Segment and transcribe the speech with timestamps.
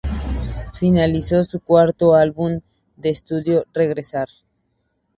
[0.73, 2.59] Finalizó su cuarto álbum
[2.97, 4.29] de estudio: Regresar.